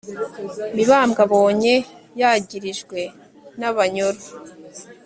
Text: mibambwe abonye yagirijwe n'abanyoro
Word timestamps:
mibambwe 0.75 1.19
abonye 1.25 1.75
yagirijwe 2.19 2.99
n'abanyoro 3.59 4.21